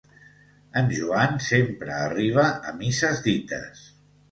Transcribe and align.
En 0.79 0.89
Joan 0.99 1.37
sempre 1.49 1.95
arriba 2.07 2.49
a 2.73 2.75
misses 2.83 3.25
dites. 3.31 3.89